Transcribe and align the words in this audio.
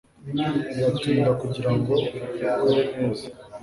Biratinda 0.67 1.31
kugirango 1.41 1.93
ikore 2.05 2.83
neza 2.95 3.25